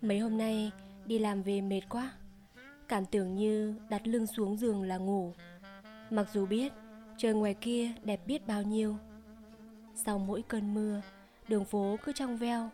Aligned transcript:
Mấy 0.00 0.18
hôm 0.18 0.38
nay 0.38 0.72
đi 1.06 1.18
làm 1.18 1.42
về 1.42 1.60
mệt 1.60 1.80
quá. 1.88 2.12
Cảm 2.88 3.06
tưởng 3.06 3.34
như 3.34 3.74
đặt 3.88 4.06
lưng 4.06 4.26
xuống 4.26 4.56
giường 4.56 4.82
là 4.82 4.96
ngủ. 4.96 5.32
Mặc 6.10 6.26
dù 6.32 6.46
biết 6.46 6.72
trời 7.18 7.34
ngoài 7.34 7.54
kia 7.54 7.92
đẹp 8.04 8.26
biết 8.26 8.46
bao 8.46 8.62
nhiêu. 8.62 8.96
Sau 9.94 10.18
mỗi 10.18 10.42
cơn 10.48 10.74
mưa, 10.74 11.00
Đường 11.48 11.64
phố 11.64 11.96
cứ 12.04 12.12
trong 12.12 12.36
veo, 12.36 12.70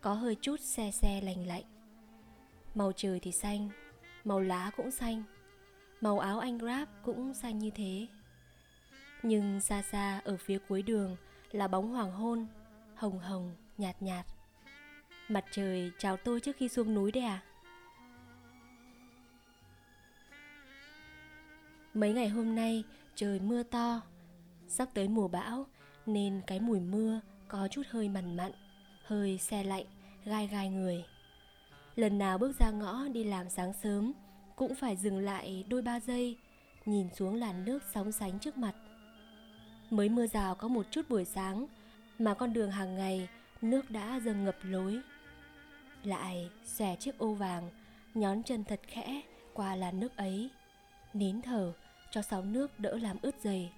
Có 0.00 0.14
hơi 0.14 0.36
chút 0.40 0.60
xe 0.60 0.90
xe 0.90 1.20
lành 1.20 1.46
lạnh. 1.46 1.64
Màu 2.74 2.92
trời 2.96 3.20
thì 3.20 3.32
xanh, 3.32 3.68
Màu 4.24 4.40
lá 4.40 4.70
cũng 4.76 4.90
xanh, 4.90 5.22
Màu 6.00 6.18
áo 6.18 6.38
anh 6.38 6.58
Grab 6.58 6.88
cũng 7.04 7.34
xanh 7.34 7.58
như 7.58 7.70
thế. 7.70 8.06
Nhưng 9.22 9.60
xa 9.60 9.82
xa 9.82 10.20
ở 10.24 10.36
phía 10.36 10.58
cuối 10.68 10.82
đường 10.82 11.16
Là 11.52 11.68
bóng 11.68 11.90
hoàng 11.90 12.12
hôn, 12.12 12.46
Hồng 12.94 13.18
hồng 13.18 13.54
nhạt 13.78 14.02
nhạt. 14.02 14.26
Mặt 15.28 15.44
trời 15.50 15.92
chào 15.98 16.16
tôi 16.16 16.40
trước 16.40 16.56
khi 16.56 16.68
xuống 16.68 16.94
núi 16.94 17.12
đấy 17.12 17.24
à? 17.24 17.42
Mấy 21.94 22.12
ngày 22.12 22.28
hôm 22.28 22.54
nay 22.54 22.84
trời 23.14 23.40
mưa 23.40 23.62
to 23.62 24.00
Sắp 24.68 24.88
tới 24.94 25.08
mùa 25.08 25.28
bão 25.28 25.66
Nên 26.06 26.40
cái 26.46 26.60
mùi 26.60 26.80
mưa 26.80 27.20
có 27.48 27.68
chút 27.70 27.82
hơi 27.90 28.08
mặn 28.08 28.36
mặn 28.36 28.52
Hơi 29.04 29.38
xe 29.38 29.64
lạnh, 29.64 29.84
gai 30.24 30.46
gai 30.46 30.68
người. 30.68 31.04
Lần 31.96 32.18
nào 32.18 32.38
bước 32.38 32.58
ra 32.58 32.70
ngõ 32.70 33.08
đi 33.08 33.24
làm 33.24 33.50
sáng 33.50 33.72
sớm 33.82 34.12
Cũng 34.56 34.74
phải 34.74 34.96
dừng 34.96 35.18
lại 35.18 35.64
đôi 35.68 35.82
ba 35.82 36.00
giây 36.00 36.36
Nhìn 36.84 37.08
xuống 37.14 37.34
làn 37.34 37.64
nước 37.64 37.82
sóng 37.94 38.12
sánh 38.12 38.38
trước 38.38 38.56
mặt. 38.56 38.74
Mới 39.90 40.08
mưa 40.08 40.26
rào 40.26 40.54
có 40.54 40.68
một 40.68 40.86
chút 40.90 41.08
buổi 41.08 41.24
sáng 41.24 41.66
Mà 42.18 42.34
con 42.34 42.52
đường 42.52 42.70
hàng 42.70 42.94
ngày 42.94 43.28
nước 43.64 43.90
đã 43.90 44.20
dâng 44.24 44.44
ngập 44.44 44.56
lối. 44.62 45.00
Lại 46.02 46.50
xòe 46.64 46.96
chiếc 46.96 47.18
ô 47.18 47.34
vàng, 47.34 47.70
nhón 48.14 48.42
chân 48.42 48.64
thật 48.64 48.80
khẽ 48.86 49.22
qua 49.54 49.76
làn 49.76 50.00
nước 50.00 50.16
ấy, 50.16 50.50
nín 51.12 51.42
thở 51.42 51.72
cho 52.10 52.22
sóng 52.22 52.52
nước 52.52 52.80
đỡ 52.80 52.98
làm 52.98 53.16
ướt 53.22 53.34
giày 53.40 53.72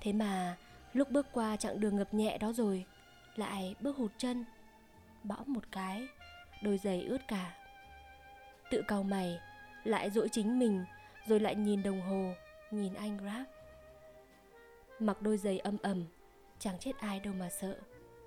thế 0.00 0.12
mà, 0.12 0.56
lúc 0.92 1.10
bước 1.10 1.26
qua 1.32 1.56
chặng 1.56 1.80
đường 1.80 1.96
ngập 1.96 2.14
nhẹ 2.14 2.38
đó 2.38 2.52
rồi, 2.52 2.84
lại 3.36 3.74
bước 3.80 3.96
hụt 3.96 4.12
chân, 4.18 4.44
bõm 5.24 5.42
một 5.46 5.64
cái, 5.72 6.08
đôi 6.62 6.78
giày 6.78 7.02
ướt 7.02 7.28
cả. 7.28 7.54
Tự 8.70 8.82
cau 8.88 9.02
mày, 9.02 9.40
lại 9.84 10.10
dỗi 10.10 10.28
chính 10.32 10.58
mình, 10.58 10.84
rồi 11.26 11.40
lại 11.40 11.54
nhìn 11.54 11.82
đồng 11.82 12.00
hồ, 12.00 12.32
nhìn 12.70 12.94
anh 12.94 13.16
grab. 13.16 13.46
Mặc 14.98 15.22
đôi 15.22 15.36
giày 15.36 15.58
âm 15.58 15.76
ầm 15.82 16.04
chẳng 16.58 16.78
chết 16.78 16.98
ai 16.98 17.20
đâu 17.20 17.34
mà 17.34 17.48
sợ, 17.50 17.78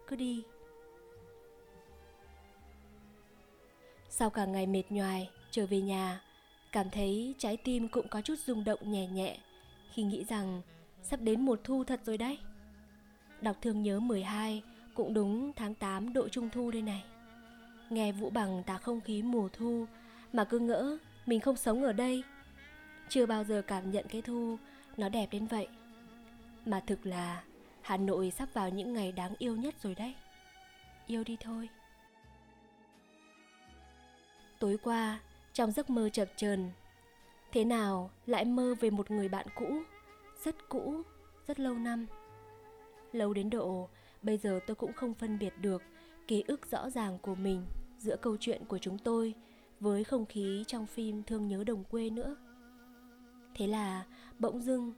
cứ 0.08 0.16
đi. 0.16 0.44
Sau 4.20 4.30
cả 4.30 4.46
ngày 4.46 4.68
mệt 4.68 4.84
nhoài, 4.90 5.30
trở 5.52 5.66
về 5.66 5.82
nhà, 5.82 6.22
cảm 6.72 6.90
thấy 6.90 7.36
trái 7.38 7.58
tim 7.58 7.88
cũng 7.88 8.08
có 8.08 8.22
chút 8.22 8.36
rung 8.46 8.64
động 8.64 8.92
nhẹ 8.92 9.08
nhẹ 9.08 9.38
khi 9.94 10.04
nghĩ 10.04 10.24
rằng 10.30 10.62
sắp 11.04 11.22
đến 11.22 11.42
mùa 11.42 11.56
thu 11.64 11.84
thật 11.84 12.00
rồi 12.06 12.18
đấy. 12.18 12.38
Đọc 13.42 13.56
thương 13.62 13.82
nhớ 13.82 14.00
12 14.00 14.64
cũng 14.94 15.14
đúng 15.14 15.54
tháng 15.54 15.76
8 15.76 16.14
độ 16.14 16.30
trung 16.30 16.50
thu 16.50 16.72
đây 16.72 16.82
này. 16.82 17.04
Nghe 17.90 18.12
Vũ 18.12 18.30
Bằng 18.30 18.64
tả 18.64 18.78
không 18.78 19.02
khí 19.02 19.22
mùa 19.22 19.50
thu 19.54 19.86
mà 20.34 20.44
cứ 20.44 20.60
ngỡ 20.60 20.98
mình 21.26 21.40
không 21.40 21.56
sống 21.56 21.84
ở 21.84 21.94
đây. 21.94 22.24
Chưa 23.10 23.26
bao 23.26 23.44
giờ 23.44 23.62
cảm 23.68 23.92
nhận 23.92 24.06
cái 24.10 24.22
thu 24.22 24.58
nó 24.98 25.10
đẹp 25.10 25.28
đến 25.32 25.48
vậy. 25.48 25.68
Mà 26.66 26.80
thực 26.80 27.06
là 27.06 27.44
Hà 27.82 27.98
Nội 27.98 28.32
sắp 28.32 28.50
vào 28.54 28.70
những 28.70 28.94
ngày 28.94 29.12
đáng 29.12 29.34
yêu 29.38 29.56
nhất 29.56 29.76
rồi 29.84 29.96
đấy. 29.96 30.14
Yêu 31.08 31.24
đi 31.24 31.38
thôi. 31.40 31.70
Tối 34.60 34.78
qua, 34.84 35.20
trong 35.54 35.72
giấc 35.72 35.90
mơ 35.90 36.10
chập 36.10 36.28
chờn, 36.36 36.72
thế 37.52 37.66
nào 37.66 38.12
lại 38.26 38.46
mơ 38.46 38.76
về 38.80 38.90
một 38.90 39.12
người 39.12 39.30
bạn 39.30 39.48
cũ, 39.56 39.82
rất 40.44 40.70
cũ, 40.70 41.02
rất 41.48 41.60
lâu 41.60 41.74
năm. 41.74 42.06
Lâu 43.12 43.34
đến 43.34 43.50
độ, 43.50 43.90
bây 44.22 44.38
giờ 44.38 44.60
tôi 44.68 44.76
cũng 44.76 44.94
không 44.94 45.14
phân 45.14 45.40
biệt 45.40 45.54
được 45.62 45.82
ký 46.28 46.44
ức 46.48 46.72
rõ 46.72 46.90
ràng 46.90 47.18
của 47.22 47.36
mình 47.36 47.66
giữa 47.98 48.16
câu 48.22 48.38
chuyện 48.40 48.66
của 48.66 48.78
chúng 48.78 48.98
tôi 48.98 49.34
với 49.80 50.04
không 50.04 50.26
khí 50.26 50.64
trong 50.68 50.88
phim 50.88 51.24
Thương 51.24 51.48
nhớ 51.48 51.64
đồng 51.64 51.84
quê 51.84 52.10
nữa. 52.10 52.36
Thế 53.56 53.68
là 53.68 54.06
bỗng 54.40 54.62
dưng 54.62 54.94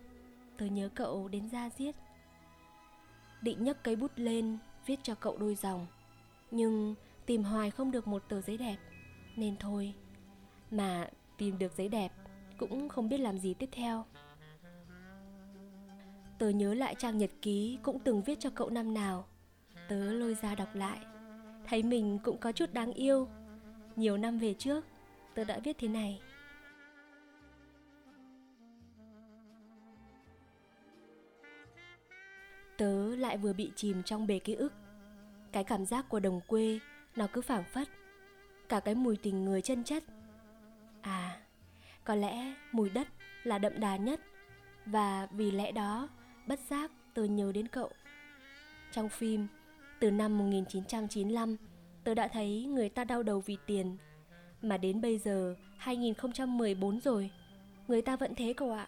tôi 0.57 0.69
nhớ 0.69 0.89
cậu 0.95 1.27
đến 1.27 1.49
ra 1.49 1.69
giết. 1.77 1.95
Định 3.41 3.63
nhấc 3.63 3.83
cây 3.83 3.95
bút 3.95 4.11
lên 4.15 4.57
viết 4.85 4.99
cho 5.03 5.15
cậu 5.15 5.37
đôi 5.37 5.55
dòng, 5.55 5.87
nhưng 6.51 6.95
tìm 7.25 7.43
hoài 7.43 7.71
không 7.71 7.91
được 7.91 8.07
một 8.07 8.23
tờ 8.29 8.41
giấy 8.41 8.57
đẹp 8.57 8.77
nên 9.35 9.55
thôi, 9.59 9.93
mà 10.71 11.09
tìm 11.37 11.57
được 11.57 11.73
giấy 11.77 11.87
đẹp 11.87 12.11
cũng 12.57 12.89
không 12.89 13.09
biết 13.09 13.17
làm 13.17 13.37
gì 13.37 13.53
tiếp 13.53 13.69
theo. 13.71 14.05
Tớ 16.37 16.49
nhớ 16.49 16.73
lại 16.73 16.95
trang 16.95 17.17
nhật 17.17 17.29
ký 17.41 17.79
cũng 17.83 17.99
từng 17.99 18.21
viết 18.21 18.39
cho 18.39 18.49
cậu 18.49 18.69
năm 18.69 18.93
nào. 18.93 19.27
Tớ 19.87 20.13
lôi 20.13 20.35
ra 20.35 20.55
đọc 20.55 20.75
lại. 20.75 20.99
Thấy 21.67 21.83
mình 21.83 22.19
cũng 22.23 22.37
có 22.37 22.51
chút 22.51 22.73
đáng 22.73 22.93
yêu. 22.93 23.27
Nhiều 23.95 24.17
năm 24.17 24.39
về 24.39 24.53
trước, 24.53 24.85
tớ 25.33 25.43
đã 25.43 25.59
viết 25.63 25.77
thế 25.79 25.87
này. 25.87 26.21
Tớ 32.77 33.15
lại 33.15 33.37
vừa 33.37 33.53
bị 33.53 33.71
chìm 33.75 34.03
trong 34.03 34.27
bể 34.27 34.39
ký 34.39 34.53
ức. 34.53 34.73
Cái 35.51 35.63
cảm 35.63 35.85
giác 35.85 36.09
của 36.09 36.19
đồng 36.19 36.41
quê, 36.47 36.79
nó 37.15 37.27
cứ 37.33 37.41
phảng 37.41 37.63
phất 37.63 37.87
cả 38.71 38.79
cái 38.79 38.95
mùi 38.95 39.17
tình 39.17 39.45
người 39.45 39.61
chân 39.61 39.83
chất. 39.83 40.03
À 41.01 41.37
có 42.03 42.15
lẽ 42.15 42.53
mùi 42.71 42.89
đất 42.89 43.07
là 43.43 43.57
đậm 43.57 43.79
đà 43.79 43.95
nhất, 43.95 44.19
và 44.85 45.27
vì 45.31 45.51
lẽ 45.51 45.71
đó, 45.71 46.09
bất 46.47 46.59
giác 46.69 46.91
tôi 47.13 47.29
nhớ 47.29 47.51
đến 47.51 47.67
cậu. 47.67 47.89
Trong 48.91 49.09
phim, 49.09 49.47
từ 49.99 50.11
năm 50.11 50.37
1995 50.37 51.57
tôi 52.03 52.15
đã 52.15 52.27
thấy 52.27 52.65
người 52.65 52.89
ta 52.89 53.03
đau 53.03 53.23
đầu 53.23 53.39
vì 53.45 53.57
tiền. 53.65 53.97
Mà 54.61 54.77
đến 54.77 55.01
bây 55.01 55.17
giờ 55.17 55.55
2014 55.77 56.99
rồi, 56.99 57.31
người 57.87 58.01
ta 58.01 58.15
vẫn 58.15 58.35
thế 58.35 58.53
cậu 58.53 58.71
ạ. 58.71 58.87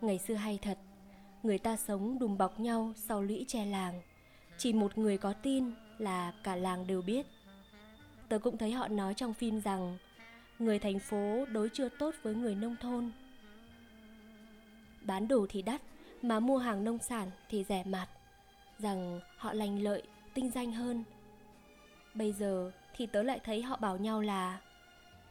Ngày 0.00 0.18
xưa 0.18 0.34
hay 0.34 0.58
thật, 0.62 0.78
người 1.42 1.58
ta 1.58 1.76
sống 1.76 2.18
đùm 2.18 2.38
bọc 2.38 2.60
nhau 2.60 2.92
sau 2.96 3.22
lũy 3.22 3.44
che 3.48 3.66
làng. 3.66 4.02
Chỉ 4.58 4.72
một 4.72 4.98
người 4.98 5.18
có 5.18 5.32
tin 5.32 5.72
là 5.98 6.32
cả 6.44 6.56
làng 6.56 6.86
đều 6.86 7.02
biết. 7.02 7.26
Tớ 8.28 8.38
cũng 8.38 8.58
thấy 8.58 8.72
họ 8.72 8.88
nói 8.88 9.14
trong 9.14 9.34
phim 9.34 9.60
rằng 9.60 9.96
người 10.58 10.78
thành 10.78 10.98
phố 10.98 11.44
đối 11.52 11.68
chưa 11.72 11.88
tốt 11.88 12.14
với 12.22 12.34
người 12.34 12.54
nông 12.54 12.76
thôn. 12.80 13.10
Bán 15.02 15.28
đồ 15.28 15.46
thì 15.48 15.62
đắt, 15.62 15.80
mà 16.22 16.40
mua 16.40 16.58
hàng 16.58 16.84
nông 16.84 16.98
sản 16.98 17.30
thì 17.48 17.64
rẻ 17.64 17.84
mạt, 17.84 18.08
rằng 18.78 19.20
họ 19.36 19.52
lành 19.52 19.82
lợi, 19.82 20.02
tinh 20.34 20.50
danh 20.50 20.72
hơn. 20.72 21.04
Bây 22.14 22.32
giờ 22.32 22.72
thì 22.96 23.06
tớ 23.06 23.22
lại 23.22 23.40
thấy 23.44 23.62
họ 23.62 23.76
bảo 23.76 23.96
nhau 23.96 24.20
là 24.20 24.60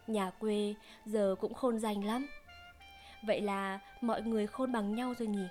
nhà 0.07 0.29
quê 0.29 0.75
giờ 1.05 1.35
cũng 1.39 1.53
khôn 1.53 1.79
danh 1.79 2.05
lắm. 2.05 2.27
Vậy 3.23 3.41
là 3.41 3.79
mọi 4.01 4.21
người 4.21 4.47
khôn 4.47 4.71
bằng 4.71 4.95
nhau 4.95 5.13
rồi 5.19 5.27
nhỉ? 5.27 5.47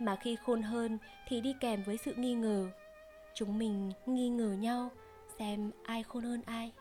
Mà 0.00 0.16
khi 0.16 0.36
khôn 0.36 0.62
hơn 0.62 0.98
thì 1.28 1.40
đi 1.40 1.54
kèm 1.60 1.82
với 1.82 1.96
sự 1.96 2.14
nghi 2.14 2.34
ngờ. 2.34 2.70
Chúng 3.34 3.58
mình 3.58 3.92
nghi 4.06 4.28
ngờ 4.28 4.56
nhau 4.60 4.90
xem 5.38 5.70
ai 5.82 6.02
khôn 6.02 6.24
hơn 6.24 6.42
ai. 6.46 6.72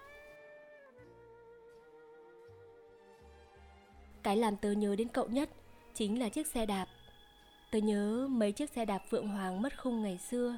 Cái 4.23 4.37
làm 4.37 4.57
tớ 4.57 4.71
nhớ 4.71 4.95
đến 4.95 5.07
cậu 5.07 5.27
nhất 5.27 5.49
chính 5.93 6.19
là 6.19 6.29
chiếc 6.29 6.47
xe 6.47 6.65
đạp. 6.65 6.87
Tớ 7.71 7.79
nhớ 7.79 8.27
mấy 8.29 8.51
chiếc 8.51 8.69
xe 8.69 8.85
đạp 8.85 9.01
phượng 9.09 9.27
hoàng 9.27 9.61
mất 9.61 9.81
khung 9.81 10.01
ngày 10.03 10.17
xưa, 10.17 10.57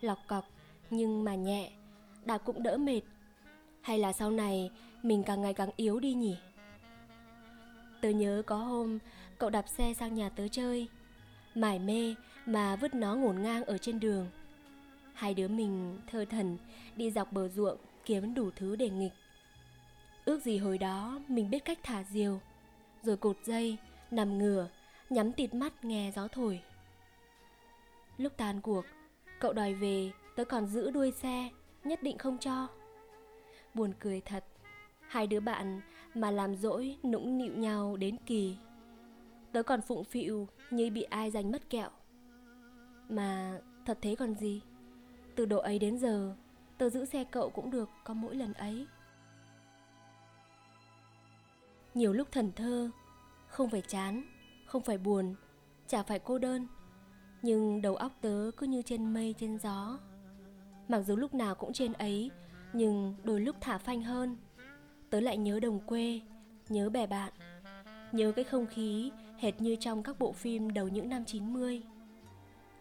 lọc 0.00 0.18
cọc 0.26 0.44
nhưng 0.90 1.24
mà 1.24 1.34
nhẹ, 1.34 1.72
đạp 2.24 2.38
cũng 2.38 2.62
đỡ 2.62 2.76
mệt. 2.76 3.00
Hay 3.82 3.98
là 3.98 4.12
sau 4.12 4.30
này 4.30 4.70
mình 5.02 5.22
càng 5.26 5.42
ngày 5.42 5.54
càng 5.54 5.70
yếu 5.76 6.00
đi 6.00 6.14
nhỉ? 6.14 6.36
Tớ 8.00 8.08
nhớ 8.08 8.42
có 8.46 8.56
hôm 8.56 8.98
cậu 9.38 9.50
đạp 9.50 9.68
xe 9.68 9.94
sang 9.94 10.14
nhà 10.14 10.28
tớ 10.28 10.48
chơi, 10.48 10.88
mải 11.54 11.78
mê 11.78 12.14
mà 12.46 12.76
vứt 12.76 12.94
nó 12.94 13.14
ngổn 13.14 13.42
ngang 13.42 13.64
ở 13.64 13.78
trên 13.78 14.00
đường. 14.00 14.26
Hai 15.18 15.34
đứa 15.34 15.48
mình 15.48 15.98
thơ 16.06 16.24
thần 16.24 16.58
đi 16.96 17.10
dọc 17.10 17.32
bờ 17.32 17.48
ruộng 17.48 17.78
kiếm 18.04 18.34
đủ 18.34 18.50
thứ 18.56 18.76
để 18.76 18.90
nghịch. 18.90 19.12
Ước 20.24 20.42
gì 20.42 20.58
hồi 20.58 20.78
đó 20.78 21.20
mình 21.28 21.50
biết 21.50 21.64
cách 21.64 21.78
thả 21.82 22.04
diều, 22.04 22.40
rồi 23.02 23.16
cột 23.16 23.36
dây, 23.44 23.76
nằm 24.10 24.38
ngửa, 24.38 24.68
nhắm 25.10 25.32
tịt 25.32 25.54
mắt 25.54 25.84
nghe 25.84 26.12
gió 26.16 26.28
thổi. 26.28 26.60
Lúc 28.16 28.32
tan 28.36 28.60
cuộc, 28.60 28.84
cậu 29.40 29.52
đòi 29.52 29.74
về, 29.74 30.10
tớ 30.36 30.44
còn 30.44 30.66
giữ 30.66 30.90
đuôi 30.90 31.10
xe, 31.10 31.48
nhất 31.84 32.02
định 32.02 32.18
không 32.18 32.38
cho. 32.38 32.68
Buồn 33.74 33.92
cười 33.98 34.20
thật, 34.20 34.44
hai 35.08 35.26
đứa 35.26 35.40
bạn 35.40 35.80
mà 36.14 36.30
làm 36.30 36.56
dỗi 36.56 36.96
nũng 37.04 37.38
nịu 37.38 37.52
nhau 37.52 37.96
đến 37.96 38.16
kỳ. 38.26 38.56
Tớ 39.52 39.62
còn 39.62 39.82
phụng 39.82 40.04
phịu 40.04 40.48
như 40.70 40.90
bị 40.90 41.02
ai 41.02 41.30
giành 41.30 41.50
mất 41.50 41.70
kẹo. 41.70 41.90
Mà 43.08 43.60
thật 43.84 43.98
thế 44.02 44.14
còn 44.14 44.34
gì? 44.34 44.62
Từ 45.38 45.46
độ 45.46 45.58
ấy 45.58 45.78
đến 45.78 45.98
giờ, 45.98 46.34
Tớ 46.78 46.90
giữ 46.90 47.04
xe 47.04 47.24
cậu 47.24 47.50
cũng 47.50 47.70
được 47.70 47.90
có 48.04 48.14
mỗi 48.14 48.34
lần 48.34 48.52
ấy. 48.52 48.86
Nhiều 51.94 52.12
lúc 52.12 52.28
thần 52.32 52.52
thơ, 52.56 52.90
Không 53.48 53.70
phải 53.70 53.82
chán, 53.88 54.22
Không 54.66 54.82
phải 54.82 54.98
buồn, 54.98 55.34
Chả 55.86 56.02
phải 56.02 56.18
cô 56.18 56.38
đơn, 56.38 56.66
Nhưng 57.42 57.82
đầu 57.82 57.96
óc 57.96 58.12
tớ 58.20 58.50
cứ 58.56 58.66
như 58.66 58.82
trên 58.82 59.14
mây, 59.14 59.34
trên 59.38 59.58
gió. 59.58 59.98
Mặc 60.88 61.00
dù 61.00 61.16
lúc 61.16 61.34
nào 61.34 61.54
cũng 61.54 61.72
trên 61.72 61.92
ấy, 61.92 62.30
Nhưng 62.72 63.14
đôi 63.24 63.40
lúc 63.40 63.56
thả 63.60 63.78
phanh 63.78 64.02
hơn. 64.02 64.36
Tớ 65.10 65.20
lại 65.20 65.36
nhớ 65.36 65.60
đồng 65.60 65.80
quê, 65.80 66.20
Nhớ 66.68 66.90
bè 66.90 67.06
bạn, 67.06 67.32
Nhớ 68.12 68.32
cái 68.32 68.44
không 68.44 68.66
khí 68.66 69.12
hệt 69.38 69.60
như 69.60 69.76
trong 69.80 70.02
các 70.02 70.18
bộ 70.18 70.32
phim 70.32 70.72
đầu 70.72 70.88
những 70.88 71.08
năm 71.08 71.24
90 71.24 71.82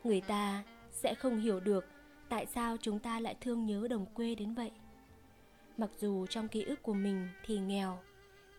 Người 0.04 0.22
ta 0.22 0.64
sẽ 0.92 1.16
không 1.16 1.40
hiểu 1.40 1.60
được 1.60 1.86
tại 2.30 2.46
sao 2.46 2.78
chúng 2.82 3.00
ta 3.00 3.20
lại 3.20 3.36
thương 3.42 3.66
nhớ 3.66 3.88
đồng 3.90 4.06
quê 4.14 4.36
đến 4.36 4.54
vậy? 4.54 4.72
Mặc 5.78 5.90
dù 6.00 6.26
trong 6.26 6.48
ký 6.48 6.64
ức 6.64 6.84
của 6.84 6.94
mình 6.94 7.30
thì 7.46 7.60
nghèo, 7.60 8.00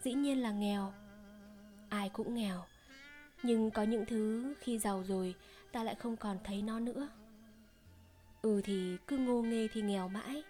dĩ 0.03 0.13
nhiên 0.13 0.43
là 0.43 0.53
nghèo. 0.53 0.93
Ai 1.89 2.09
cũng 2.09 2.35
nghèo. 2.35 2.65
Nhưng 3.43 3.71
có 3.71 3.83
những 3.83 4.07
thứ 4.07 4.55
khi 4.61 4.79
giàu 4.79 5.05
rồi, 5.05 5.35
ta 5.73 5.85
lại 5.85 5.95
không 5.95 6.17
còn 6.17 6.39
thấy 6.45 6.63
nó 6.63 6.81
nữa. 6.81 7.09
Ừ 8.43 8.61
thì 8.65 8.97
cứ 9.07 9.19
ngô 9.19 9.43
nghê 9.43 9.69
thì 9.73 9.83
nghèo 9.83 10.09
mãi. 10.09 10.43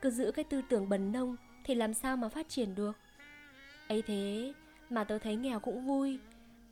Cứ 0.00 0.10
giữ 0.10 0.32
cái 0.32 0.44
tư 0.44 0.62
tưởng 0.68 0.88
bần 0.88 1.12
nông 1.12 1.36
thì 1.64 1.74
làm 1.74 1.94
sao 1.94 2.16
mà 2.16 2.28
phát 2.28 2.48
triển 2.48 2.74
được? 2.74 2.96
Ấy 3.88 4.02
thế 4.02 4.52
mà 4.90 5.04
tớ 5.04 5.18
thấy 5.18 5.36
nghèo 5.36 5.60
cũng 5.60 5.86
vui, 5.86 6.18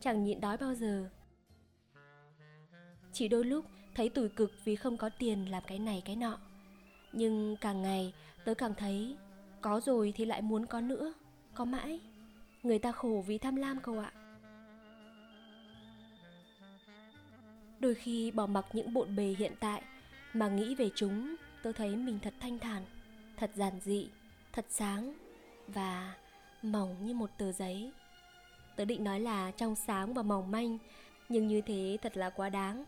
chẳng 0.00 0.24
nhịn 0.24 0.40
đói 0.40 0.56
bao 0.56 0.74
giờ. 0.74 1.10
Chỉ 3.12 3.28
đôi 3.28 3.44
lúc 3.44 3.64
thấy 3.96 4.08
tủi 4.08 4.28
cực 4.28 4.52
vì 4.64 4.76
không 4.76 4.96
có 4.96 5.08
tiền 5.08 5.50
làm 5.50 5.62
cái 5.66 5.78
này 5.78 6.02
cái 6.04 6.16
nọ. 6.16 6.38
Nhưng 7.12 7.56
càng 7.56 7.82
ngày, 7.82 8.12
tớ 8.44 8.54
càng 8.54 8.74
thấy, 8.74 9.16
có 9.60 9.80
rồi 9.80 10.12
thì 10.16 10.24
lại 10.24 10.42
muốn 10.42 10.66
có 10.66 10.80
nữa, 10.80 11.12
có 11.54 11.64
mãi. 11.64 12.00
Người 12.62 12.78
ta 12.78 12.92
khổ 12.92 13.24
vì 13.26 13.38
tham 13.38 13.56
lam 13.56 13.80
cậu 13.80 13.98
ạ. 13.98 14.12
Đôi 17.80 17.94
khi 17.94 18.30
bỏ 18.30 18.46
mặc 18.46 18.66
những 18.72 18.94
bộn 18.94 19.16
bề 19.16 19.34
hiện 19.38 19.52
tại 19.60 19.82
mà 20.32 20.48
nghĩ 20.48 20.74
về 20.74 20.90
chúng, 20.94 21.36
tớ 21.62 21.72
thấy 21.72 21.96
mình 21.96 22.18
thật 22.22 22.34
thanh 22.40 22.58
thản, 22.58 22.82
thật 23.36 23.50
giản 23.54 23.72
dị, 23.84 24.08
thật 24.52 24.66
sáng 24.68 25.14
và 25.68 26.14
mỏng 26.62 27.06
như 27.06 27.14
một 27.14 27.30
tờ 27.38 27.52
giấy. 27.52 27.92
Tớ 28.76 28.84
định 28.84 29.04
nói 29.04 29.20
là 29.20 29.50
trong 29.50 29.74
sáng 29.74 30.14
và 30.14 30.22
mỏng 30.22 30.50
manh, 30.50 30.78
nhưng 31.28 31.48
như 31.48 31.60
thế 31.60 31.98
thật 32.02 32.16
là 32.16 32.30
quá 32.30 32.48
đáng 32.48 32.84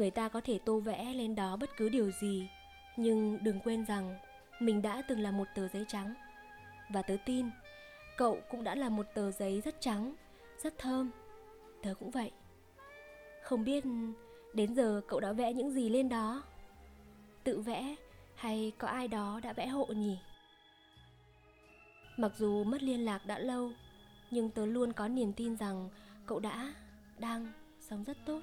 người 0.00 0.10
ta 0.10 0.28
có 0.28 0.40
thể 0.40 0.58
tô 0.64 0.80
vẽ 0.80 1.14
lên 1.14 1.34
đó 1.34 1.56
bất 1.56 1.70
cứ 1.76 1.88
điều 1.88 2.10
gì. 2.10 2.48
Nhưng 2.96 3.38
đừng 3.44 3.60
quên 3.60 3.84
rằng, 3.84 4.18
mình 4.60 4.82
đã 4.82 5.02
từng 5.08 5.20
là 5.20 5.30
một 5.30 5.48
tờ 5.54 5.68
giấy 5.68 5.84
trắng. 5.88 6.14
Và 6.90 7.02
tớ 7.02 7.16
tin, 7.26 7.50
cậu 8.16 8.40
cũng 8.50 8.64
đã 8.64 8.74
là 8.74 8.88
một 8.88 9.06
tờ 9.14 9.30
giấy 9.30 9.60
rất 9.60 9.80
trắng, 9.80 10.14
rất 10.62 10.78
thơm. 10.78 11.10
Tớ 11.82 11.94
cũng 11.94 12.10
vậy. 12.10 12.30
Không 13.42 13.64
biết 13.64 13.84
đến 14.54 14.74
giờ 14.74 15.00
cậu 15.08 15.20
đã 15.20 15.32
vẽ 15.32 15.52
những 15.52 15.70
gì 15.70 15.88
lên 15.88 16.08
đó? 16.08 16.42
Tự 17.44 17.60
vẽ 17.60 17.94
hay 18.34 18.72
có 18.78 18.88
ai 18.88 19.08
đó 19.08 19.40
đã 19.42 19.52
vẽ 19.52 19.66
hộ 19.66 19.86
nhỉ? 19.86 20.18
Mặc 22.16 22.32
dù 22.38 22.64
mất 22.64 22.82
liên 22.82 23.04
lạc 23.04 23.26
đã 23.26 23.38
lâu, 23.38 23.70
nhưng 24.30 24.50
tớ 24.50 24.66
luôn 24.66 24.92
có 24.92 25.08
niềm 25.08 25.32
tin 25.32 25.56
rằng 25.56 25.88
cậu 26.26 26.40
đã 26.40 26.74
đang 27.18 27.52
sống 27.80 28.04
rất 28.04 28.16
tốt. 28.26 28.40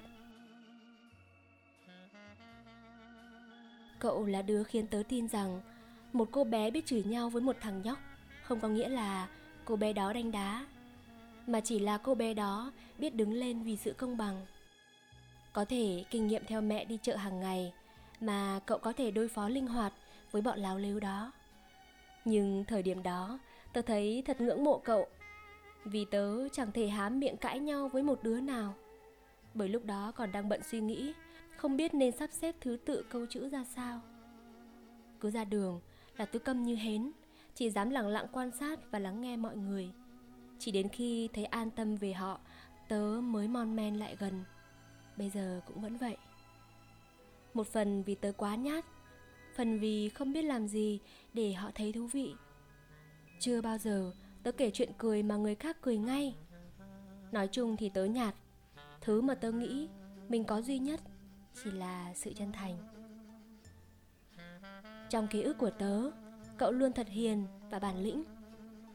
Cậu 3.98 4.26
là 4.26 4.42
đứa 4.42 4.62
khiến 4.62 4.86
tớ 4.86 5.02
tin 5.08 5.28
rằng 5.28 5.60
một 6.12 6.28
cô 6.30 6.44
bé 6.44 6.70
biết 6.70 6.86
chửi 6.86 7.02
nhau 7.02 7.28
với 7.28 7.42
một 7.42 7.56
thằng 7.60 7.82
nhóc. 7.82 7.98
Không 8.42 8.60
có 8.60 8.68
nghĩa 8.68 8.88
là 8.88 9.28
cô 9.64 9.76
bé 9.76 9.92
đó 9.92 10.12
đánh 10.12 10.32
đá, 10.32 10.66
mà 11.46 11.60
chỉ 11.60 11.78
là 11.78 11.98
cô 11.98 12.14
bé 12.14 12.34
đó 12.34 12.72
biết 12.98 13.14
đứng 13.14 13.32
lên 13.32 13.62
vì 13.62 13.76
sự 13.76 13.92
công 13.92 14.16
bằng. 14.16 14.46
Có 15.52 15.64
thể 15.64 16.04
kinh 16.10 16.26
nghiệm 16.26 16.44
theo 16.46 16.60
mẹ 16.60 16.84
đi 16.84 16.98
chợ 17.02 17.16
hàng 17.16 17.40
ngày 17.40 17.72
mà 18.20 18.60
cậu 18.66 18.78
có 18.78 18.92
thể 18.92 19.10
đối 19.10 19.28
phó 19.28 19.48
linh 19.48 19.66
hoạt 19.66 19.92
với 20.30 20.42
bọn 20.42 20.58
láo 20.58 20.78
lếu 20.78 21.00
đó. 21.00 21.32
Nhưng 22.24 22.64
thời 22.64 22.82
điểm 22.82 23.02
đó, 23.02 23.38
tớ 23.72 23.82
thấy 23.82 24.22
thật 24.26 24.40
ngưỡng 24.40 24.64
mộ 24.64 24.78
cậu, 24.78 25.06
vì 25.84 26.04
tớ 26.04 26.48
chẳng 26.48 26.72
thể 26.72 26.88
hám 26.88 27.20
miệng 27.20 27.36
cãi 27.36 27.58
nhau 27.58 27.88
với 27.88 28.02
một 28.02 28.22
đứa 28.22 28.40
nào. 28.40 28.74
Bởi 29.54 29.68
lúc 29.68 29.84
đó 29.84 30.12
còn 30.16 30.32
đang 30.32 30.48
bận 30.48 30.60
suy 30.62 30.80
nghĩ 30.80 31.12
không 31.58 31.76
biết 31.76 31.94
nên 31.94 32.12
sắp 32.12 32.30
xếp 32.32 32.54
thứ 32.60 32.76
tự 32.84 33.04
câu 33.08 33.26
chữ 33.26 33.48
ra 33.48 33.64
sao. 33.64 34.00
Cứ 35.20 35.30
ra 35.30 35.44
đường 35.44 35.80
là 36.16 36.24
tứ 36.24 36.38
câm 36.38 36.62
như 36.62 36.74
hến, 36.74 37.12
chỉ 37.54 37.70
dám 37.70 37.90
lặng 37.90 38.08
lặng 38.08 38.26
quan 38.32 38.50
sát 38.50 38.90
và 38.90 38.98
lắng 38.98 39.20
nghe 39.20 39.36
mọi 39.36 39.56
người. 39.56 39.90
Chỉ 40.58 40.70
đến 40.70 40.88
khi 40.88 41.28
thấy 41.32 41.44
an 41.44 41.70
tâm 41.70 41.96
về 41.96 42.12
họ, 42.12 42.40
tớ 42.88 43.20
mới 43.22 43.48
mon 43.48 43.76
men 43.76 43.96
lại 43.96 44.16
gần. 44.18 44.44
Bây 45.16 45.30
giờ 45.30 45.60
cũng 45.66 45.80
vẫn 45.80 45.96
vậy. 45.96 46.16
Một 47.54 47.66
phần 47.66 48.02
vì 48.02 48.14
tớ 48.14 48.32
quá 48.36 48.54
nhát, 48.54 48.84
phần 49.56 49.78
vì 49.78 50.08
không 50.08 50.32
biết 50.32 50.42
làm 50.42 50.68
gì 50.68 51.00
để 51.34 51.52
họ 51.52 51.70
thấy 51.74 51.92
thú 51.92 52.06
vị. 52.06 52.34
Chưa 53.40 53.60
bao 53.60 53.78
giờ 53.78 54.12
tớ 54.42 54.52
kể 54.52 54.70
chuyện 54.74 54.92
cười 54.98 55.22
mà 55.22 55.36
người 55.36 55.54
khác 55.54 55.76
cười 55.80 55.98
ngay. 55.98 56.34
Nói 57.32 57.48
chung 57.52 57.76
thì 57.76 57.88
tớ 57.88 58.04
nhạt. 58.04 58.34
Thứ 59.00 59.20
mà 59.20 59.34
tớ 59.34 59.52
nghĩ, 59.52 59.88
mình 60.28 60.44
có 60.44 60.62
duy 60.62 60.78
nhất 60.78 61.00
chỉ 61.54 61.70
là 61.70 62.12
sự 62.14 62.32
chân 62.32 62.52
thành. 62.52 62.76
Trong 65.10 65.28
ký 65.28 65.42
ức 65.42 65.58
của 65.58 65.70
tớ, 65.70 66.10
cậu 66.56 66.72
luôn 66.72 66.92
thật 66.92 67.08
hiền 67.08 67.46
và 67.70 67.78
bản 67.78 67.98
lĩnh. 68.02 68.24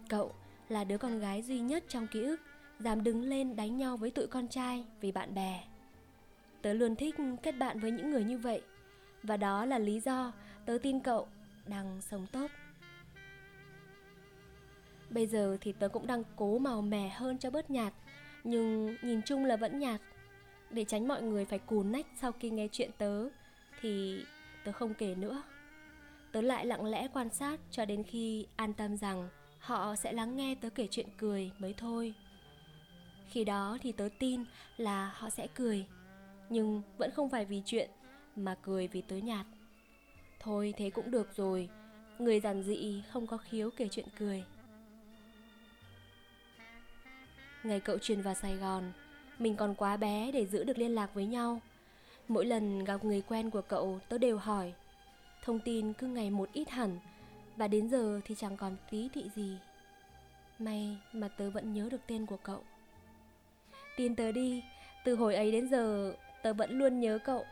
Cậu 0.10 0.34
là 0.70 0.84
đứa 0.84 0.98
con 0.98 1.20
gái 1.20 1.42
duy 1.42 1.60
nhất 1.60 1.84
trong 1.88 2.08
ký 2.08 2.24
ức, 2.24 2.42
dám 2.80 3.04
đứng 3.04 3.24
lên 3.24 3.56
đánh 3.56 3.78
nhau 3.78 3.98
với 3.98 4.12
tụi 4.12 4.28
con 4.28 4.48
trai 4.48 4.86
vì 5.02 5.12
bạn 5.12 5.36
bè. 5.36 5.64
Tớ 6.62 6.74
luôn 6.74 6.96
thích 6.96 7.16
kết 7.44 7.52
bạn 7.52 7.80
với 7.80 7.92
những 7.92 8.12
người 8.12 8.24
như 8.24 8.38
vậy, 8.38 8.62
và 9.24 9.38
đó 9.38 9.66
là 9.66 9.80
lý 9.80 10.00
do 10.00 10.34
tớ 10.66 10.78
tin 10.84 11.00
cậu 11.00 11.28
đang 11.68 12.02
sống 12.02 12.28
tốt. 12.32 12.52
Bây 15.10 15.28
giờ 15.28 15.58
thì 15.62 15.74
tớ 15.74 15.88
cũng 15.88 16.08
đang 16.08 16.24
cố 16.36 16.60
màu 16.60 16.82
mè 16.82 17.10
hơn 17.10 17.38
cho 17.38 17.50
bớt 17.50 17.72
nhạt, 17.72 17.94
nhưng 18.44 18.96
nhìn 19.02 19.22
chung 19.22 19.46
là 19.46 19.56
vẫn 19.56 19.80
nhạt 19.80 20.02
để 20.74 20.86
tránh 20.86 21.08
mọi 21.08 21.22
người 21.22 21.46
phải 21.46 21.60
cù 21.60 21.84
nách 21.84 22.06
sau 22.22 22.32
khi 22.32 22.50
nghe 22.50 22.68
chuyện 22.72 22.92
tớ, 22.98 23.28
thì 23.82 24.24
tớ 24.64 24.72
không 24.72 24.94
kể 24.94 25.16
nữa. 25.16 25.44
Tớ 26.32 26.42
lại 26.42 26.66
lặng 26.66 26.86
lẽ 26.86 27.08
quan 27.14 27.30
sát 27.30 27.60
cho 27.72 27.86
đến 27.86 28.04
khi 28.04 28.46
an 28.56 28.74
tâm 28.74 28.98
rằng 28.98 29.30
họ 29.60 29.96
sẽ 29.96 30.14
lắng 30.14 30.36
nghe 30.36 30.56
tớ 30.56 30.70
kể 30.70 30.88
chuyện 30.92 31.08
cười 31.18 31.52
mới 31.60 31.74
thôi. 31.78 32.14
Khi 33.30 33.44
đó 33.44 33.78
thì 33.82 33.92
tớ 33.92 34.10
tin 34.20 34.44
là 34.78 35.14
họ 35.16 35.30
sẽ 35.30 35.48
cười, 35.56 35.86
nhưng 36.50 36.82
vẫn 36.98 37.12
không 37.12 37.30
phải 37.30 37.46
vì 37.46 37.62
chuyện 37.66 37.90
mà 38.36 38.56
cười 38.62 38.88
vì 38.88 39.02
tớ 39.02 39.16
nhạt. 39.16 39.46
Thôi 40.40 40.74
thế 40.78 40.90
cũng 40.90 41.12
được 41.12 41.36
rồi, 41.36 41.70
người 42.20 42.40
giản 42.40 42.64
dị 42.64 43.04
không 43.10 43.28
có 43.28 43.38
khiếu 43.38 43.70
kể 43.78 43.88
chuyện 43.92 44.06
cười. 44.20 44.44
Ngày 47.64 47.80
cậu 47.80 47.98
truyền 47.98 48.22
vào 48.22 48.34
sài 48.34 48.56
gòn 48.56 48.92
mình 49.40 49.56
còn 49.56 49.76
quá 49.76 49.98
bé 49.98 50.32
để 50.32 50.46
giữ 50.46 50.64
được 50.64 50.78
liên 50.78 50.96
lạc 50.96 51.14
với 51.14 51.26
nhau. 51.26 51.62
Mỗi 52.28 52.46
lần 52.46 52.84
gặp 52.84 53.06
người 53.06 53.22
quen 53.22 53.50
của 53.50 53.62
cậu, 53.62 54.00
tớ 54.10 54.18
đều 54.18 54.38
hỏi, 54.38 54.74
thông 55.44 55.60
tin 55.60 55.94
cứ 55.94 56.08
ngày 56.08 56.30
một 56.30 56.50
ít 56.54 56.70
hẳn, 56.70 57.00
và 57.56 57.68
đến 57.68 57.90
giờ 57.90 58.22
thì 58.26 58.36
chẳng 58.36 58.58
còn 58.58 58.76
tí 58.92 59.10
thị 59.14 59.30
gì. 59.36 59.58
May 60.60 60.98
mà 61.14 61.28
tớ 61.28 61.50
vẫn 61.50 61.74
nhớ 61.74 61.88
được 61.92 62.02
tên 62.08 62.26
của 62.26 62.38
cậu. 62.44 62.64
Tin 63.98 64.16
tớ 64.16 64.32
đi, 64.32 64.64
từ 65.06 65.16
hồi 65.16 65.36
ấy 65.36 65.52
đến 65.52 65.70
giờ, 65.70 66.14
tớ 66.44 66.54
vẫn 66.54 66.72
luôn 66.72 67.00
nhớ 67.00 67.20
cậu. 67.26 67.46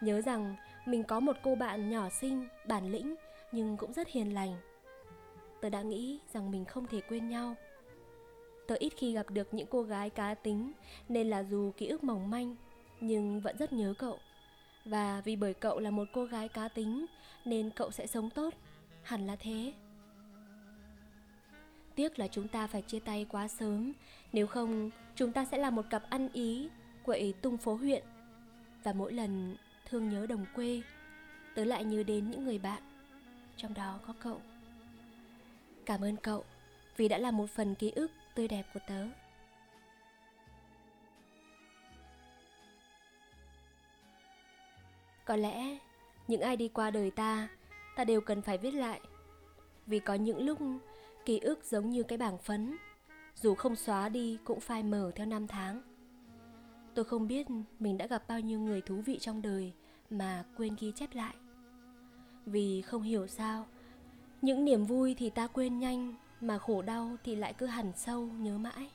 Nhớ 0.00 0.20
rằng 0.20 0.56
mình 0.86 1.04
có 1.04 1.20
một 1.20 1.36
cô 1.42 1.54
bạn 1.54 1.90
nhỏ 1.90 2.08
xinh, 2.08 2.48
bản 2.68 2.92
lĩnh, 2.92 3.14
nhưng 3.52 3.76
cũng 3.76 3.92
rất 3.92 4.08
hiền 4.08 4.34
lành. 4.34 4.56
Tớ 5.60 5.70
đã 5.70 5.82
nghĩ 5.82 6.18
rằng 6.32 6.50
mình 6.50 6.64
không 6.64 6.86
thể 6.86 7.00
quên 7.08 7.28
nhau. 7.28 7.54
Tớ 8.70 8.76
ít 8.78 8.92
khi 8.96 9.12
gặp 9.12 9.30
được 9.30 9.54
những 9.54 9.66
cô 9.70 9.82
gái 9.82 10.10
cá 10.10 10.34
tính, 10.34 10.72
Nên 11.08 11.30
là 11.30 11.42
dù 11.42 11.72
ký 11.76 11.86
ức 11.86 12.04
mỏng 12.04 12.30
manh, 12.30 12.56
Nhưng 13.00 13.40
vẫn 13.40 13.56
rất 13.58 13.72
nhớ 13.72 13.94
cậu. 13.98 14.18
Và 14.84 15.20
vì 15.24 15.36
bởi 15.36 15.54
cậu 15.54 15.78
là 15.78 15.90
một 15.90 16.08
cô 16.12 16.24
gái 16.24 16.48
cá 16.48 16.68
tính, 16.68 17.06
Nên 17.44 17.70
cậu 17.70 17.90
sẽ 17.90 18.06
sống 18.06 18.30
tốt, 18.30 18.54
Hẳn 19.02 19.26
là 19.26 19.36
thế. 19.36 19.72
Tiếc 21.94 22.18
là 22.18 22.28
chúng 22.28 22.48
ta 22.48 22.66
phải 22.66 22.82
chia 22.82 22.98
tay 22.98 23.26
quá 23.28 23.48
sớm, 23.48 23.92
Nếu 24.32 24.46
không, 24.46 24.90
chúng 25.14 25.32
ta 25.32 25.44
sẽ 25.44 25.58
là 25.58 25.70
một 25.70 25.84
cặp 25.90 26.10
ăn 26.10 26.28
ý, 26.32 26.68
Quậy 27.02 27.34
tung 27.42 27.56
phố 27.56 27.74
huyện. 27.74 28.04
Và 28.84 28.92
mỗi 28.92 29.12
lần 29.12 29.56
thương 29.88 30.08
nhớ 30.08 30.26
đồng 30.26 30.46
quê, 30.54 30.82
Tớ 31.54 31.64
lại 31.64 31.84
nhớ 31.84 32.02
đến 32.02 32.30
những 32.30 32.44
người 32.44 32.58
bạn, 32.58 32.82
Trong 33.56 33.74
đó 33.74 34.00
có 34.06 34.14
cậu. 34.20 34.40
Cảm 35.86 36.04
ơn 36.04 36.16
cậu 36.16 36.44
vì 36.96 37.08
đã 37.08 37.18
là 37.18 37.30
một 37.30 37.50
phần 37.50 37.74
ký 37.74 37.90
ức 37.90 38.10
tươi 38.34 38.48
đẹp 38.48 38.66
của 38.74 38.80
tớ. 38.86 39.06
Có 45.24 45.36
lẽ, 45.36 45.78
những 46.28 46.40
ai 46.40 46.56
đi 46.56 46.68
qua 46.68 46.90
đời 46.90 47.10
ta 47.10 47.48
ta 47.96 48.04
đều 48.04 48.20
cần 48.20 48.42
phải 48.42 48.58
viết 48.58 48.74
lại. 48.74 49.00
Vì 49.86 49.98
có 49.98 50.14
những 50.14 50.46
lúc, 50.46 50.58
ký 51.24 51.38
ức 51.38 51.64
giống 51.64 51.90
như 51.90 52.02
cái 52.02 52.18
bảng 52.18 52.38
phấn, 52.38 52.76
dù 53.34 53.54
không 53.54 53.76
xóa 53.76 54.08
đi 54.08 54.38
cũng 54.44 54.60
phai 54.60 54.82
mờ 54.82 55.12
theo 55.14 55.26
năm 55.26 55.46
tháng. 55.46 55.82
Tôi 56.94 57.04
không 57.04 57.28
biết 57.28 57.46
mình 57.78 57.98
đã 57.98 58.06
gặp 58.06 58.24
bao 58.28 58.40
nhiêu 58.40 58.60
người 58.60 58.80
thú 58.80 59.02
vị 59.06 59.18
trong 59.18 59.42
đời 59.42 59.72
mà 60.10 60.44
quên 60.56 60.76
ghi 60.80 60.92
chép 60.92 61.14
lại. 61.14 61.34
Vì 62.46 62.82
không 62.82 63.02
hiểu 63.02 63.26
sao, 63.26 63.66
những 64.42 64.64
niềm 64.64 64.84
vui 64.84 65.14
thì 65.14 65.30
ta 65.30 65.46
quên 65.46 65.78
nhanh 65.78 66.14
mà 66.40 66.58
khổ 66.58 66.82
đau 66.82 67.16
thì 67.24 67.36
lại 67.36 67.52
cứ 67.52 67.66
hằn 67.66 67.92
sâu 67.96 68.28
nhớ 68.38 68.58
mãi. 68.58 68.90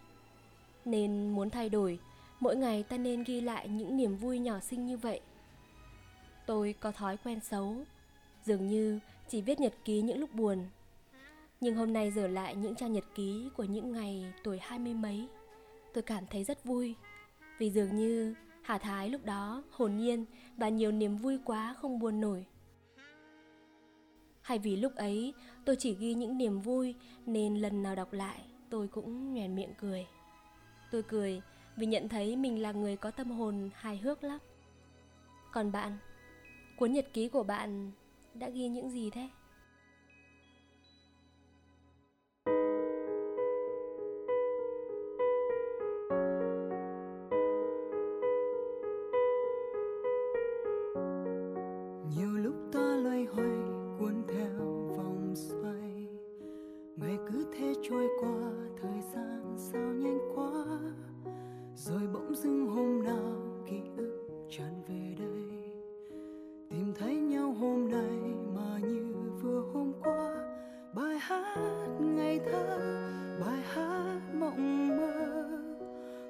Nên 0.85 1.29
muốn 1.29 1.49
thay 1.49 1.69
đổi, 1.69 1.99
mỗi 2.39 2.55
ngày 2.55 2.83
ta 2.83 2.97
nên 2.97 3.23
ghi 3.23 3.41
lại 3.41 3.69
những 3.69 3.97
niềm 3.97 4.17
vui 4.17 4.39
nhỏ 4.39 4.59
xinh 4.59 4.85
như 4.85 4.97
vậy. 4.97 5.21
Tôi 6.45 6.75
có 6.79 6.91
thói 6.91 7.17
quen 7.17 7.39
xấu, 7.39 7.75
dường 8.45 8.67
như 8.67 8.99
chỉ 9.29 9.41
viết 9.41 9.59
nhật 9.59 9.73
ký 9.85 10.01
những 10.01 10.19
lúc 10.19 10.33
buồn. 10.33 10.65
Nhưng 11.61 11.75
hôm 11.75 11.93
nay 11.93 12.11
dở 12.11 12.27
lại 12.27 12.55
những 12.55 12.75
trang 12.75 12.93
nhật 12.93 13.05
ký 13.15 13.49
của 13.57 13.63
những 13.63 13.91
ngày 13.91 14.33
tuổi 14.43 14.59
hai 14.61 14.79
mươi 14.79 14.93
mấy, 14.93 15.27
tôi 15.93 16.01
cảm 16.01 16.25
thấy 16.27 16.43
rất 16.43 16.63
vui. 16.63 16.95
Vì 17.57 17.69
dường 17.69 17.95
như 17.95 18.33
hà 18.61 18.77
thái 18.77 19.09
lúc 19.09 19.25
đó 19.25 19.63
hồn 19.71 19.97
nhiên 19.97 20.25
và 20.57 20.69
nhiều 20.69 20.91
niềm 20.91 21.17
vui 21.17 21.39
quá 21.45 21.75
không 21.81 21.99
buồn 21.99 22.21
nổi 22.21 22.45
hay 24.45 24.59
vì 24.59 24.75
lúc 24.75 24.95
ấy 24.95 25.33
tôi 25.65 25.75
chỉ 25.75 25.95
ghi 25.95 26.13
những 26.13 26.37
niềm 26.37 26.59
vui, 26.59 26.95
nên 27.25 27.55
lần 27.55 27.83
nào 27.83 27.95
đọc 27.95 28.13
lại 28.13 28.39
tôi 28.69 28.87
cũng 28.87 29.33
nhoèn 29.33 29.55
miệng 29.55 29.73
cười. 29.77 30.07
Tôi 30.91 31.03
cười 31.03 31.41
vì 31.75 31.85
nhận 31.85 32.09
thấy 32.09 32.35
mình 32.35 32.61
là 32.61 32.71
người 32.71 32.95
có 32.97 33.11
tâm 33.11 33.31
hồn 33.31 33.69
hài 33.73 33.97
hước 33.97 34.23
lắm. 34.23 34.39
Còn 35.51 35.71
bạn, 35.71 35.97
cuốn 36.77 36.93
nhật 36.93 37.07
ký 37.13 37.27
của 37.27 37.43
bạn 37.43 37.91
đã 38.33 38.49
ghi 38.49 38.67
những 38.67 38.89
gì 38.89 39.09
thế? 39.09 39.29
Bỗng 62.25 62.35
dưng 62.35 62.67
hôm 62.67 63.03
nào 63.03 63.63
ký 63.65 63.81
ức 63.97 64.27
tràn 64.49 64.83
về 64.87 65.15
đây. 65.19 65.59
Tìm 66.69 66.93
thấy 66.99 67.15
nhau 67.15 67.51
hôm 67.59 67.91
nay 67.91 68.19
mà 68.55 68.79
như 68.87 69.13
vừa 69.41 69.63
hôm 69.73 69.93
qua. 70.03 70.35
Bài 70.95 71.17
hát 71.21 71.57
ngày 71.99 72.39
thơ, 72.51 72.77
bài 73.45 73.63
hát 73.73 74.19
mộng 74.33 74.87
mơ. 74.87 75.49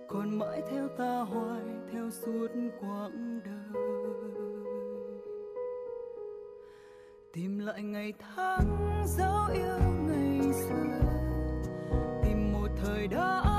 Còn 0.08 0.40
mãi 0.40 0.62
theo 0.72 0.88
ta 0.88 1.20
hoài, 1.20 1.64
theo 1.92 2.10
suốt 2.10 2.48
quãng 2.82 3.40
đời. 3.46 3.84
Tìm 7.34 7.60
lại 7.60 7.84
ngày 7.84 8.14
tháng 8.20 9.04
dấu 9.08 9.46
yêu 9.54 9.80
ngày 10.08 10.54
xưa. 10.54 11.00
Tìm 12.24 12.54
một 12.54 12.70
thời 12.84 13.08
đã 13.08 13.55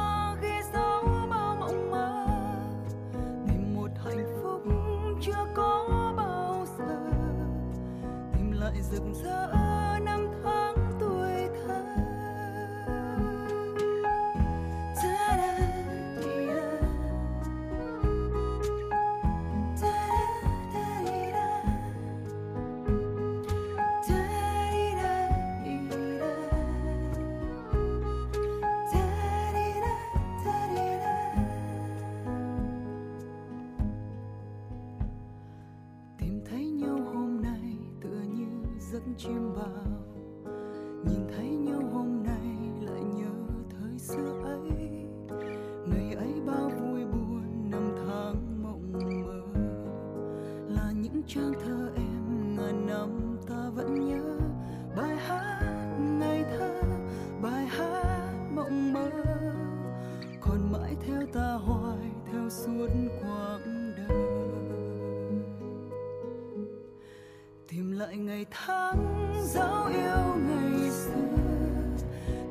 ngày 68.51 68.59
tháng 68.67 69.35
dấu 69.45 69.87
yêu 69.87 70.37
ngày 70.37 70.91
xưa. 70.91 71.13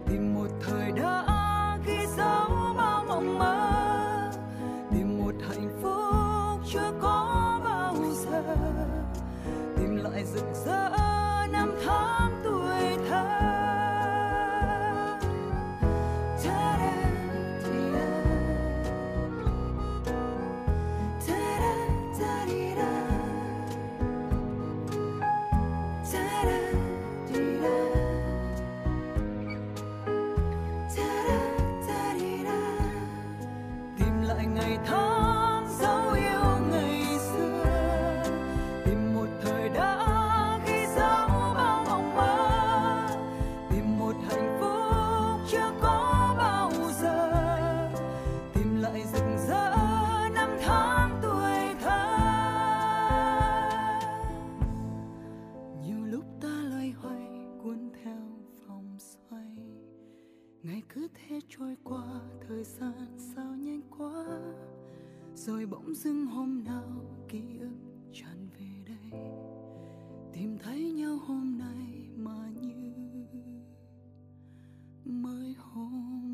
Tìm 0.08 0.34
một 0.34 0.48
thời 0.62 0.92
đã 0.92 1.78
ghi 1.86 2.06
dấu 2.18 2.74
bao 2.78 3.06
mộng 3.08 3.40
mơ. 3.40 4.32
Tìm 4.92 5.18
một 5.18 5.34
hạnh 5.50 5.70
phúc 5.82 6.60
chưa 6.74 6.92
có 7.02 7.60
bao 7.64 7.96
giờ. 8.14 8.44
Tìm 9.78 9.96
lại 9.96 10.26
rực 10.26 10.46
rỡ 10.66 10.90
năm 11.52 11.76
tháng 11.86 12.42
tuổi 12.44 12.95
rồi 65.46 65.66
bỗng 65.66 65.96
dưng 65.96 66.26
hôm 66.26 66.64
nào 66.64 67.06
ký 67.30 67.42
ức 67.60 67.78
tràn 68.14 68.50
về 68.60 68.66
đây. 68.88 69.22
Tìm 70.34 70.58
thấy 70.64 70.92
nhau 70.92 71.18
hôm 71.28 71.58
nay 71.58 72.10
mà 72.16 72.50
như 72.62 72.94
mới 75.06 75.56
hôm 75.60 76.25